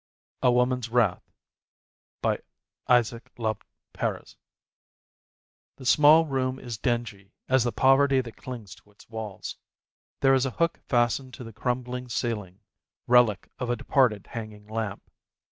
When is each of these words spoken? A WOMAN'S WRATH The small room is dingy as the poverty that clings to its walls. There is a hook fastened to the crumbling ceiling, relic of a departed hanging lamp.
A 0.41 0.49
WOMAN'S 0.51 0.89
WRATH 0.89 1.21
The 2.23 4.25
small 5.83 6.25
room 6.25 6.59
is 6.59 6.77
dingy 6.79 7.33
as 7.47 7.63
the 7.63 7.71
poverty 7.71 8.19
that 8.19 8.35
clings 8.35 8.73
to 8.73 8.89
its 8.89 9.07
walls. 9.11 9.57
There 10.21 10.33
is 10.33 10.47
a 10.47 10.57
hook 10.57 10.79
fastened 10.87 11.35
to 11.35 11.43
the 11.43 11.53
crumbling 11.53 12.09
ceiling, 12.09 12.61
relic 13.05 13.51
of 13.59 13.69
a 13.69 13.75
departed 13.75 14.25
hanging 14.31 14.65
lamp. 14.65 15.03